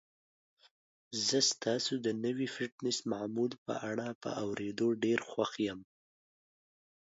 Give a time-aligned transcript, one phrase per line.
[1.27, 5.79] زه ستاسو د نوي فټنس معمول په اړه په اوریدو ډیر خوښ یم.